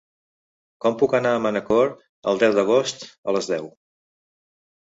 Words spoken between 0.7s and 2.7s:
Com puc anar a Manacor el deu